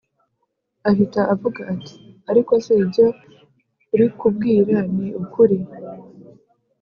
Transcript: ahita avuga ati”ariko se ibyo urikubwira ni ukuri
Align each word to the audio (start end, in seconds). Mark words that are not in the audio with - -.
ahita 0.89 1.21
avuga 1.33 1.59
ati”ariko 1.73 2.51
se 2.65 2.71
ibyo 2.83 3.05
urikubwira 3.93 4.77
ni 4.95 5.07
ukuri 5.21 5.57